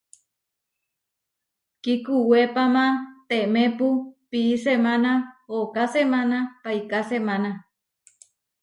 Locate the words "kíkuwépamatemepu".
1.83-3.87